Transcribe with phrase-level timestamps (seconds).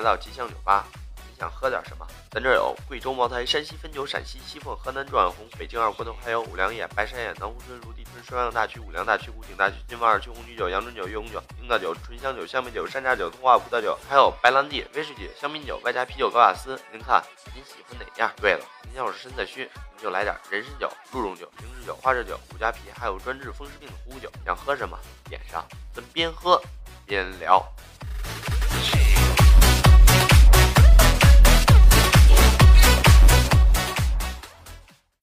[0.00, 0.86] 来到吉祥酒吧。
[1.14, 2.06] 你想喝点什么？
[2.30, 16.80] 咱这有贵州茅台、山西汾酒、陕西西凤、河南状元红、北京二锅头，还有五粮液、白山液、南湖春、泸地春、双阳大曲、五粮大曲、古井大曲、金华二曲、红曲酒、阳春酒、月红酒、樱桃酒、醇香酒、香槟酒、山楂酒、通化葡萄酒，还有白兰地、威士忌、香槟酒，外加啤酒、高雅斯。
[16.90, 17.22] 您看
[17.54, 18.32] 您喜欢哪样？
[18.40, 24.32] 对了，您要是身子虚，您就来点人参酒、鹿茸酒、灵芝酒、花生酒、五加皮，还有专治风湿病的虎酒。
[24.46, 26.58] 想喝什么点上，咱边喝
[27.04, 27.62] 边聊。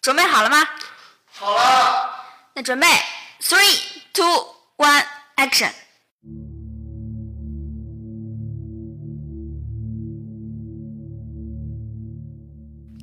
[0.07, 0.65] 准备好了吗？
[1.33, 2.09] 好了，
[2.55, 2.87] 那准备
[3.41, 3.77] ，three,
[4.13, 5.03] two, one,
[5.35, 5.69] action。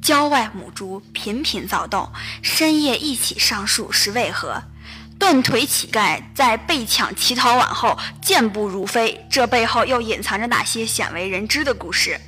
[0.02, 2.10] 郊外母猪频频躁动，
[2.42, 4.62] 深夜一起上树是为何？
[5.18, 12.18] 断腿乞丐在被抢乞讨碗后健步如飞，这背后又隐藏着哪些鲜为人知的故事？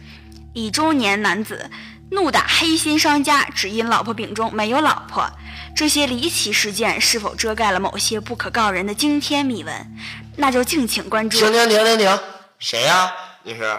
[0.53, 1.71] 一中年男子
[2.11, 5.29] 怒打黑心商家，只因老婆饼中没有老婆。
[5.75, 9.97] 这些离奇事件是否遮盖了某些不可告人的惊天秘闻？
[10.37, 11.39] 那就敬请关注。
[11.39, 12.19] 停停停停停，
[12.59, 13.13] 谁呀？
[13.43, 13.79] 你是？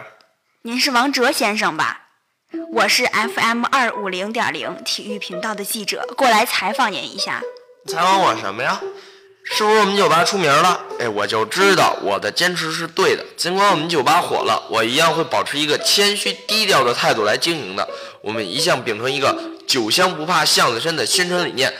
[0.64, 2.02] 您是王哲先生吧？
[2.73, 7.42] 我是 FM 二五零点零体育频道的记者，过来采访您一下。
[7.88, 8.80] 采访我什么呀？
[9.50, 10.80] 是不是我们酒吧出名了？
[11.00, 13.26] 哎，我就知道我的坚持是对的。
[13.38, 17.88] 尽管我们酒吧火了，我一样会保持一个谦虚低调的态度来经营的。
[18.22, 19.36] 我们一向秉承一个
[19.67, 21.73] 酒香不怕巷子深的宣传理念。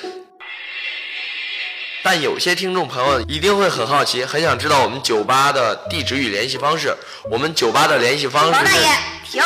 [2.04, 6.96] 但有些听众朋友一定会很好奇，很想知道我们酒吧的地址与联系方式。
[7.30, 8.64] 我们酒吧的联系方式是……
[8.64, 8.88] 王大爷，
[9.30, 9.44] 停！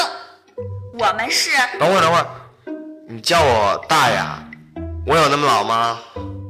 [1.00, 1.50] 我们是……
[1.80, 2.28] 等会儿，等会儿，
[3.10, 4.18] 你叫我大爷？
[5.08, 6.00] 我有那么老吗？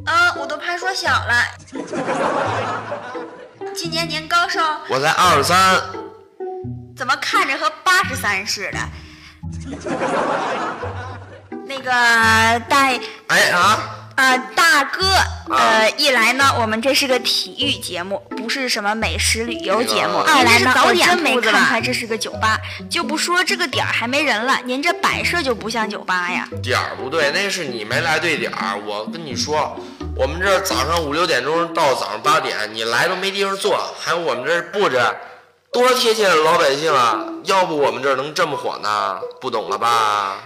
[0.06, 1.46] 嗯，我都怕说小了。
[3.74, 4.60] 今年您高寿？
[4.90, 5.82] 我才二十三。
[6.96, 8.80] 怎么看着和八十三似的？
[11.66, 11.90] 那个
[12.68, 12.90] 大
[13.28, 13.80] 哎啊
[14.16, 15.04] 呃大哥，
[15.56, 22.60] 呃一来呢，我们这是个体育节目，不是什么美食旅游节目；那个二来呢，早点我真没看出来这是个酒吧，
[22.90, 26.48] 就不说这个点儿还没人了，您这摆设就不像酒吧呀。
[26.64, 28.80] 点儿不对，那是你没来对点儿。
[28.86, 29.80] 我跟你说，
[30.16, 33.78] 我们这儿早上五六点钟到早上八点，你来都没地方坐。
[34.00, 35.00] 还有我们这儿布置
[35.72, 37.24] 多贴切的老百姓啊！
[37.46, 39.20] 要不我们这儿能这么火呢？
[39.40, 40.38] 不懂了吧？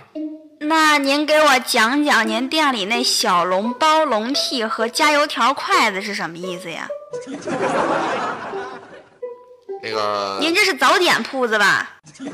[0.61, 6.87] 那您给我讲讲您店里那小笼包笼屉和加油条筷子是什么意思呀？
[9.81, 11.89] 那个 您这是早点铺子吧？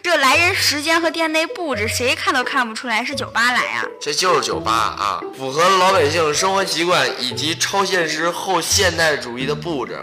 [0.00, 3.84] 这来人时间和店内布置，谁看都看不出来是酒吧来啊！
[4.00, 9.98] 这就是酒吧啊，符合老百姓生活习惯以及超现实后现代主义的布置。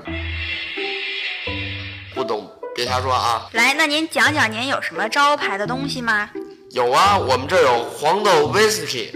[2.14, 3.48] 不懂别瞎说啊！
[3.54, 6.30] 来，那您讲讲您有什么招牌的东西吗？
[6.72, 9.12] 有啊，我们这儿有黄豆威士忌，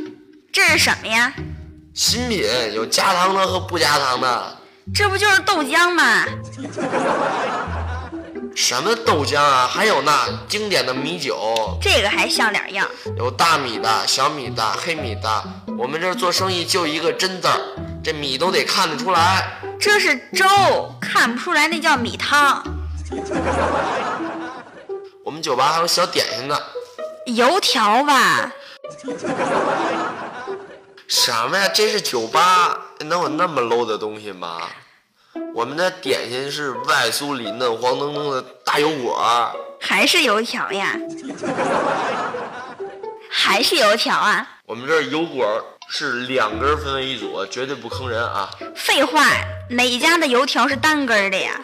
[0.52, 1.32] 这是什么呀？
[1.94, 4.58] 新品有加糖的和不加糖的。
[4.94, 6.26] 这不就是豆浆吗？
[8.56, 9.68] 什么豆浆啊？
[9.72, 12.88] 还有那经典的米酒，这个还像点样。
[13.18, 15.44] 有大米的、小米的、黑米的。
[15.78, 17.60] 我们这儿做生意就一个真字儿，
[18.04, 19.60] 这米都得看得出来。
[19.80, 20.46] 这是粥，
[21.00, 22.64] 看不出来那叫米汤。
[25.24, 26.58] 我们酒吧还有小点心呢。
[27.28, 28.52] 油条吧？
[31.10, 31.68] 什么呀？
[31.74, 34.62] 这是酒吧，能有那么 low 的东西吗？
[35.56, 39.20] 我们的点心是外酥里嫩、黄澄澄的大油果，
[39.82, 40.96] 还是油条呀？
[43.28, 44.48] 还是油条啊？
[44.68, 48.48] 我们这儿油果是两根分为一组，绝对不坑人啊！
[48.76, 49.26] 废话，
[49.72, 51.60] 哪家的油条是单根儿的呀？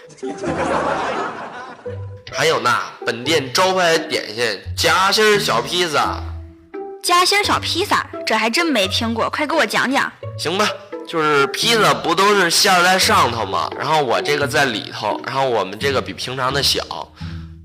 [2.33, 2.72] 还有呢
[3.06, 6.19] 本店招牌点心夹心小披萨，
[7.06, 10.12] 夹心小披萨，这还真没听过，快给我讲讲。
[10.40, 10.68] 行吧？
[11.07, 13.69] 就是披萨不都是馅儿在上头吗？
[13.78, 16.81] 然后我这个在里头，然后我们这个比平常的小，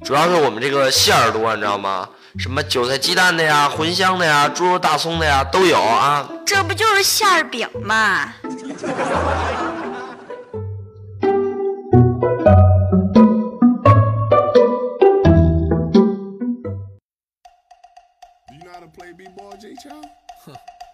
[0.05, 2.07] 主要是我们这个馅儿多，你知道吗？
[2.39, 6.29] 什么韭菜鸡蛋的呀、茴香的呀、猪肉大葱的呀都有啊。
[6.45, 8.35] 这不就是馅儿饼吗？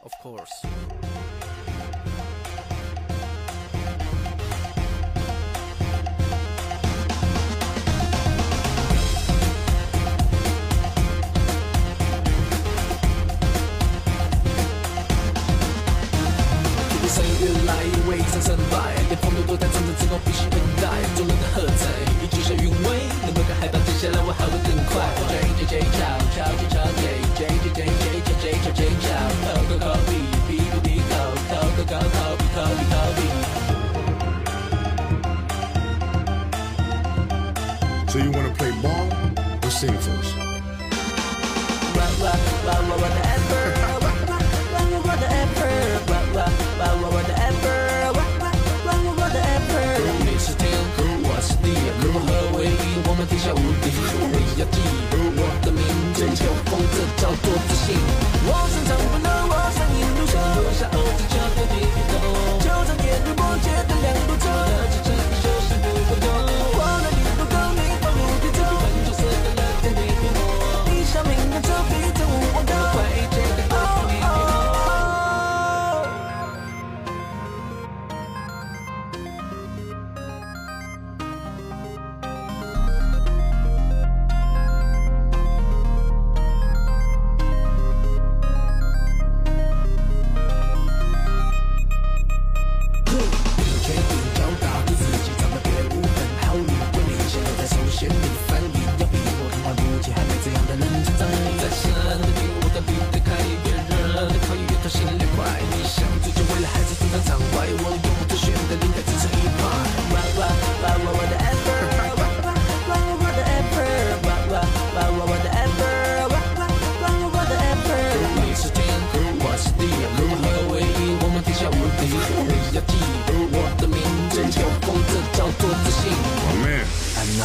[0.07, 1.06] Of course.
[38.09, 39.09] So you want to play ball
[39.63, 40.47] or sing first?
[58.49, 59.56] 我成长不能。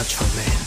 [0.02, 0.61] Not your man。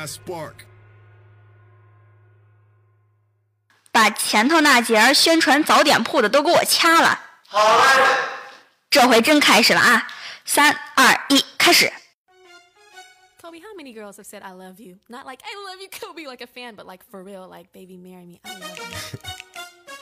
[0.00, 0.54] Got spark.
[3.92, 7.20] 把前头那节儿宣传早点铺的都给我掐了。
[7.46, 7.84] 好嘞，
[8.88, 10.06] 这回真开始了啊！
[10.44, 11.92] 三二一，开始。
[13.42, 14.98] Kobe, how many girls have said I love you?
[15.08, 17.96] Not like I love you, Kobe, like a fan, but like for real, like baby,
[17.98, 18.40] marry me.
[18.44, 18.84] I love you.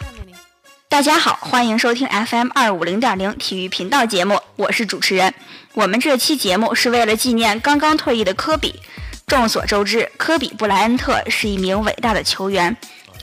[0.00, 0.34] How many?
[0.90, 5.32] 大家好，欢迎收听 FM 二五零点零体育频道节目，我是主持人。
[5.72, 8.80] 我们这期节目是为了纪念刚刚退役的科比。
[9.28, 12.74] 众所周知，科比布莱恩特是一名伟大的球员，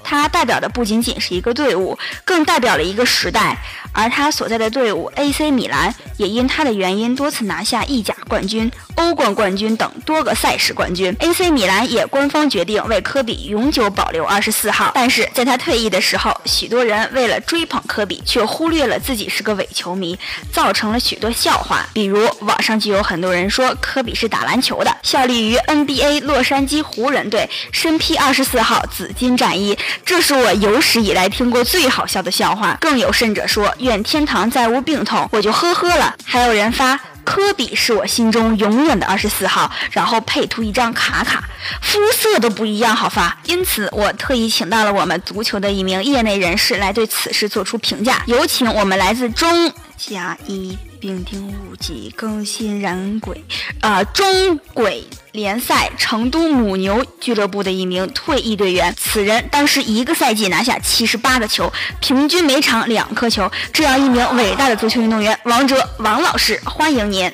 [0.05, 3.57] 他代表的不仅仅是一个队伍，更代表了一个时代。
[3.91, 11.15] 而他所在的队伍 AC 米兰也因他的原因多次拿下意甲冠军、欧冠冠军等多个赛事冠军。
[11.19, 20.19] AC 米兰也官方决定为科比永久保留二十四号，但是在他退役的时候，许多人为了追捧科比，却忽略了自己是个伪球迷，
[20.51, 21.87] 造成了许多笑话。
[21.93, 32.75] 比如网上就有很多人说科比是打篮球的，效力于 NBA 洛杉矶湖人队，身披二十四号紫金战衣，这是我有史以来听过最好笑的笑话。
[32.81, 36.15] 更有甚者说愿天堂再无病痛，我就呵呵了。
[36.25, 36.99] 还有人发。
[37.25, 41.43] 科比是我心中永远的二十四号，然后配图一张卡卡，
[41.81, 43.35] 肤色都不一样，好发。
[43.45, 48.21] 因此，我特意请到了我们足球的一名业内人士来对此事做出评价。
[48.27, 53.45] 有请我们来自中加一并丁五级更新人轨，
[53.81, 58.91] 呃，中轨联赛成都母牛俱乐部的一名退役队员。
[58.97, 63.51] 此人当时一个赛季拿下七十八个球，平均每场两颗球。
[63.71, 67.31] 这样一名伟大的足球运动员，王哲王老师，欢迎您。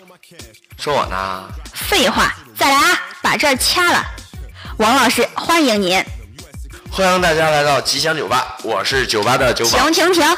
[0.78, 1.50] 说我呢？
[1.74, 4.06] 废话，再来啊，把这儿掐了。
[4.80, 6.04] 王老师，欢迎您。
[6.92, 9.90] 欢迎大家来到吉祥酒吧，我是酒吧的酒保。
[9.90, 10.38] 停停停！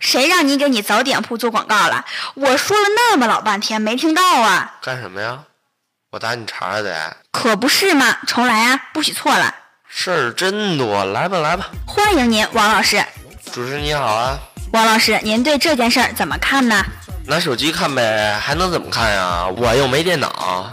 [0.00, 2.04] 谁让你给你早点铺做广告了？
[2.34, 4.74] 我说了那么老半天，没听到啊？
[4.82, 5.38] 干什么呀？
[6.10, 7.16] 我打你茬儿得。
[7.30, 8.16] 可不是嘛！
[8.26, 9.54] 重来啊，不许错了。
[9.86, 11.68] 事儿真多，来吧来吧。
[11.86, 13.04] 欢迎您，王老师。
[13.52, 14.38] 主持人你好啊，
[14.72, 16.84] 王老师，您对这件事儿怎么看呢？
[17.26, 19.46] 拿手机看呗，还能怎么看呀？
[19.46, 20.72] 我又没电脑。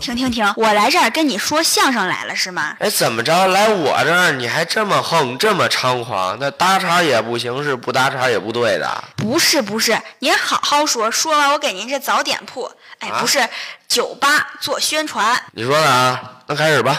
[0.00, 2.74] 停停停，我来这儿跟你说相声来了是吗？
[2.80, 3.46] 哎，怎么着？
[3.48, 6.36] 来我这儿你还这么横，这么猖狂？
[6.40, 9.04] 那搭茬也不行，是不搭茬也不对的。
[9.16, 12.72] 不是不是，您好好说，说完我给您这早点铺。
[13.00, 13.46] 哎，啊不是
[13.86, 16.20] 酒吧做宣传，你说的啊？
[16.46, 16.98] 那开始吧。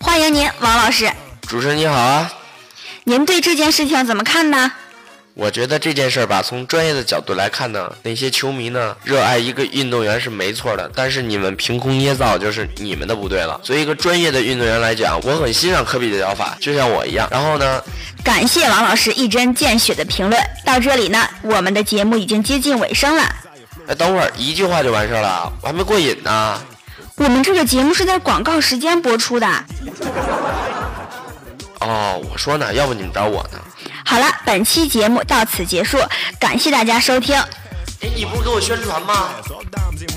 [0.00, 1.10] 欢迎您，王老师。
[1.48, 2.30] 主持人你好啊。
[3.04, 4.72] 您对这件事情怎么看呢？
[5.34, 13.58] 我觉得这件事儿吧，从专业的角度来看呢，那些球迷呢热爱一个运动员是没错的，但是你们凭空捏造就是你们的不对了。
[13.62, 17.26] 作为一个专业的运动员来讲，我很欣赏科比的脚法，就像我一样。
[17.30, 17.82] 然后呢，
[18.22, 20.38] 感谢王老师一针见血的评论。
[20.66, 23.22] 到这里呢，我们的节目已经接近尾声了。
[23.88, 26.60] 哎，等会儿一句话就完事儿了，我还没过瘾呢。
[27.16, 29.46] 我们这个节目是在广告时间播出的。
[31.80, 33.58] 哦，我说呢，要不你们找我呢？
[34.04, 35.98] 好了，本期节目到此结束，
[36.38, 37.36] 感谢大家收听。
[38.00, 39.30] 哎，你不是给我宣传吗？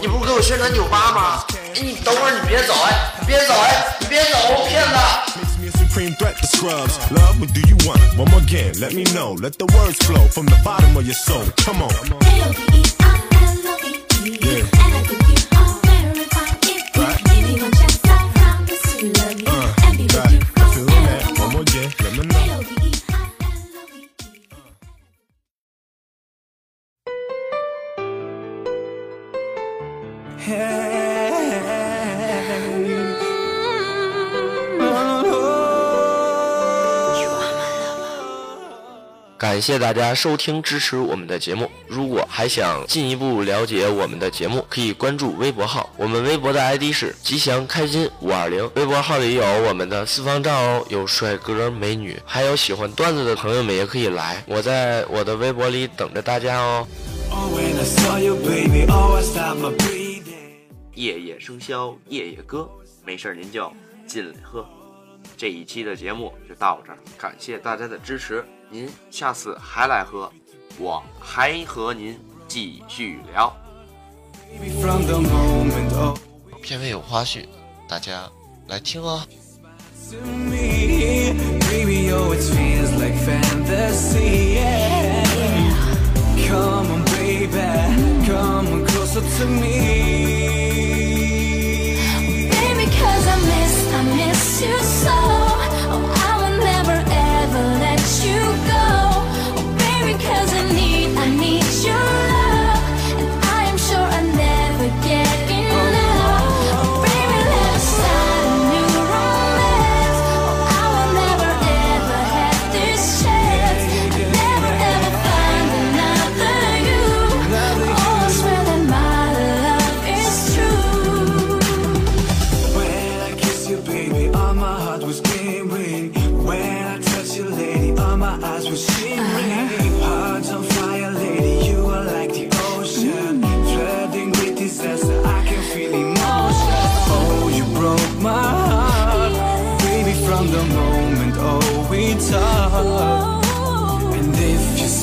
[0.01, 1.43] 你不是给我宣传酒吧吗？
[1.75, 4.95] 哎，你等会儿你别走哎，你别走哎，你别走，骗子
[5.37, 6.97] ！Makes me a supreme threat to scrubs.
[7.11, 8.01] Love, what do you want?
[8.17, 9.35] One more again, let me know.
[9.39, 11.45] Let the words flow from the bottom of your soul.
[11.57, 12.24] Come on.
[39.55, 41.71] 感谢大家收听支持我们的节目。
[41.87, 45.89] 如果还想进一步了解我们的节目，可以关注微博号。
[45.95, 48.69] 我们微博的 ID 是吉祥开心五二零。
[48.75, 54.43] 微博号里有我们的私房照哦，有帅哥美女，还有喜欢段子的朋友们也可以来。
[54.45, 56.85] 我在我的微博里等着大家哦。
[57.31, 57.59] Oh, oh.
[60.95, 62.69] 夜夜笙箫，夜夜歌，
[63.05, 63.71] 没事儿您就
[64.05, 64.67] 进来喝。
[65.37, 68.45] 这一期的节目就到这儿，感谢大家的支持，
[68.75, 70.29] 您下次还来喝，
[70.77, 73.55] 我还和您继续聊。
[75.97, 76.11] Oh,
[76.61, 77.45] 片尾有花絮，
[77.87, 78.29] 大家
[78.67, 79.25] 来听哦。
[80.11, 81.33] to me,
[81.69, 82.35] baby, oh.
[86.45, 87.47] Come on, baby,
[88.27, 90.34] come on closer to me.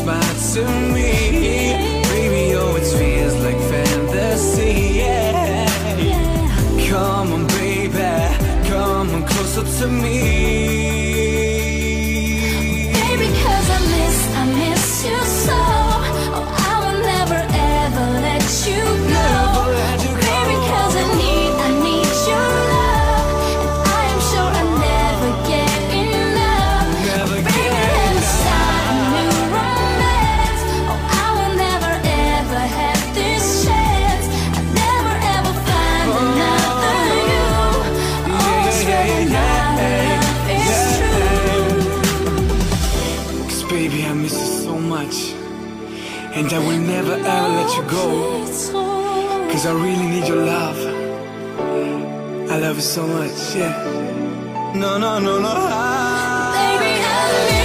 [0.02, 1.73] Smile to me,
[2.11, 5.68] baby, oh, it feels like fantasy, yeah.
[6.88, 10.62] Come on, baby, come on closer to me.
[49.62, 50.76] Cause I really need your love.
[52.50, 54.73] I love you so much, yeah.
[54.75, 55.52] No, no, no, no.
[55.54, 57.62] I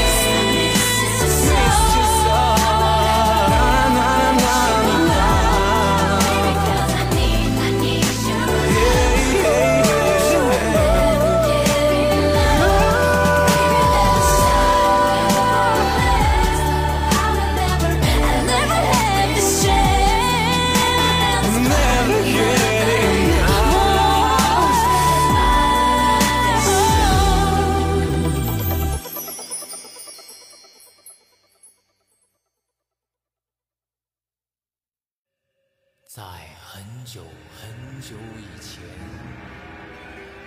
[36.08, 36.24] 在
[36.64, 37.22] 很久
[37.60, 38.82] 很久以前，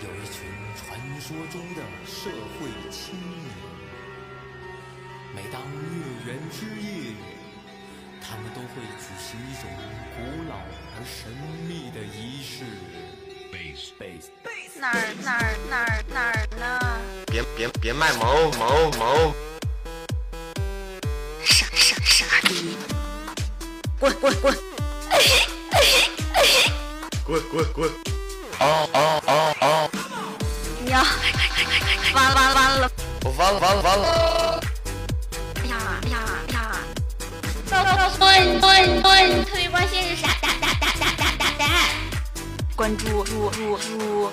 [0.00, 3.44] 有一群传说中的社会青年。
[5.36, 5.68] 每当月
[6.24, 7.12] 圆之夜，
[8.22, 9.70] 他们都会举行一种
[10.16, 10.56] 古老
[10.96, 11.30] 而神
[11.68, 12.64] 秘的仪式。
[14.80, 16.64] 哪儿哪儿哪儿哪儿呢？
[17.26, 19.34] 别别别卖萌萌萌！
[21.44, 22.78] 傻傻傻逼！
[23.98, 24.56] 滚滚滚！
[27.30, 27.88] 滚滚滚！
[28.58, 29.90] 哦哦哦哦！
[30.88, 31.06] 呀！
[32.12, 32.90] 完了完了完了！
[33.24, 34.60] 我完了完了完了！
[35.68, 35.76] 呀
[36.10, 36.18] 呀
[36.52, 36.74] 呀！
[38.18, 39.44] 滚滚滚！
[39.44, 40.26] 特别关心是啥？
[40.42, 41.64] 哒哒哒哒哒哒哒！
[42.74, 44.32] 关注注注注！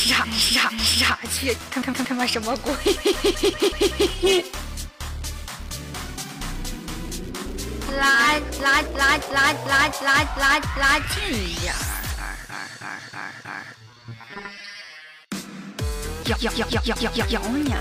[0.00, 1.54] 傻傻傻去！
[1.70, 2.72] 他他他他妈什么鬼？
[7.98, 11.76] 拉拉拉拉拉拉拉拉近一点儿！
[16.26, 17.76] 摇摇摇摇摇摇摇摇呢！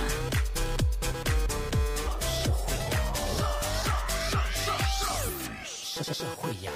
[6.03, 6.71] 社社会摇。